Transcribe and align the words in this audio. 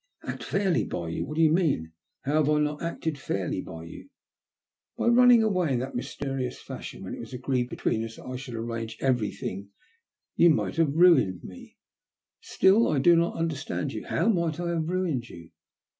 "Act 0.23 0.43
fairly 0.43 0.83
by 0.83 1.09
you? 1.09 1.23
What 1.25 1.35
do 1.37 1.43
you 1.43 1.51
mean? 1.51 1.91
How 2.21 2.33
have 2.43 2.49
I 2.49 2.57
not 2.57 2.81
acted 2.81 3.19
fairly 3.19 3.61
by 3.61 3.83
you?" 3.83 4.09
''By 4.97 5.15
running 5.15 5.43
away 5.43 5.73
in 5.73 5.79
that 5.81 5.93
mysterious 5.93 6.59
fashion, 6.59 7.03
when 7.03 7.13
it 7.13 7.19
was 7.19 7.33
agreed 7.35 7.69
between 7.69 8.03
us 8.03 8.15
that 8.15 8.25
I 8.25 8.35
should 8.35 8.55
arrange 8.55 8.97
everything. 8.99 9.69
You 10.35 10.49
might 10.49 10.77
have 10.77 10.95
ruined 10.95 11.43
me." 11.43 11.77
"Still 12.41 12.87
I 12.87 12.97
do 12.97 13.15
not 13.15 13.35
understand 13.35 13.93
you! 13.93 14.05
How 14.07 14.27
might 14.27 14.59
I 14.59 14.69
have 14.69 14.89
ruined 14.89 15.29
you?" 15.29 15.51